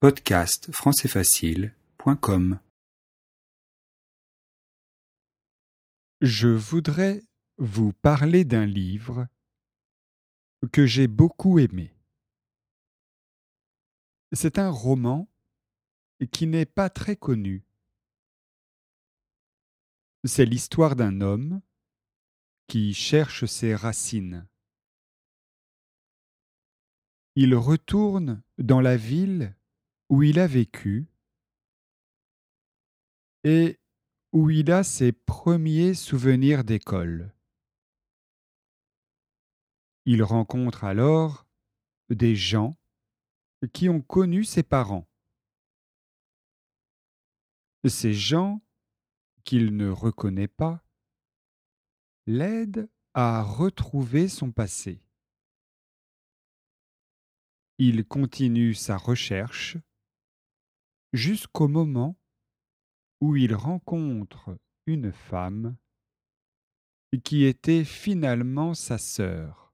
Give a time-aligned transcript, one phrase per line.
[0.00, 2.60] Podcast françaisfacile.com
[6.20, 7.24] Je voudrais
[7.56, 9.26] vous parler d'un livre
[10.70, 11.92] que j'ai beaucoup aimé.
[14.30, 15.28] C'est un roman
[16.30, 17.64] qui n'est pas très connu.
[20.22, 21.60] C'est l'histoire d'un homme
[22.68, 24.46] qui cherche ses racines.
[27.34, 29.56] Il retourne dans la ville
[30.08, 31.06] où il a vécu
[33.44, 33.78] et
[34.32, 37.34] où il a ses premiers souvenirs d'école.
[40.04, 41.46] Il rencontre alors
[42.08, 42.78] des gens
[43.72, 45.08] qui ont connu ses parents.
[47.86, 48.60] Ces gens
[49.44, 50.84] qu'il ne reconnaît pas
[52.26, 55.02] l'aident à retrouver son passé
[57.78, 59.78] il continue sa recherche
[61.12, 62.16] jusqu'au moment
[63.20, 65.76] où il rencontre une femme
[67.24, 69.67] qui était finalement sa sœur.